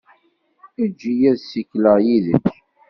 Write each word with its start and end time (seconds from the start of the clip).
Eǧǧ-iyi 0.83 1.25
ad 1.31 1.37
ssikleɣ 1.41 1.97
yid-k. 2.05 2.45